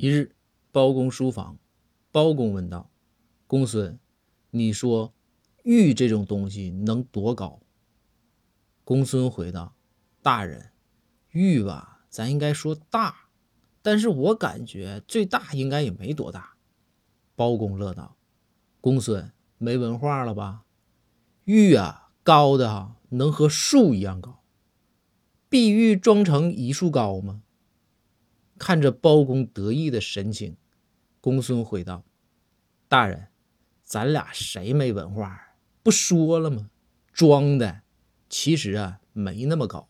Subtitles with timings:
[0.00, 0.36] 一日，
[0.70, 1.58] 包公书房，
[2.12, 2.88] 包公问道
[3.48, 3.98] ：“公孙，
[4.52, 5.12] 你说
[5.64, 7.58] 玉这种东西能多高？”
[8.84, 9.74] 公孙回道
[10.22, 10.70] ：“大人，
[11.30, 13.28] 玉吧，咱应该说大，
[13.82, 16.54] 但是我感觉最大应该也没多大。”
[17.34, 18.16] 包公乐道
[18.80, 20.62] ：“公孙没文化了吧？
[21.42, 24.44] 玉啊，高的哈，能和树一样高。
[25.48, 27.42] 碧玉装成一树高吗？”
[28.68, 30.54] 看着包公得意的神情，
[31.22, 32.04] 公孙回道
[32.86, 33.28] ：“大人，
[33.82, 35.54] 咱俩谁没文化？
[35.82, 36.68] 不说了吗？
[37.10, 37.80] 装的，
[38.28, 39.88] 其实啊没那么高。”